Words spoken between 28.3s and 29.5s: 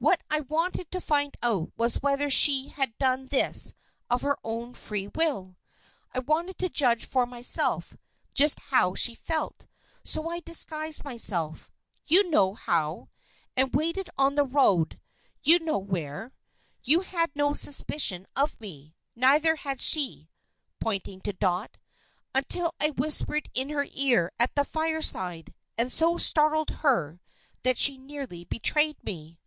betrayed me."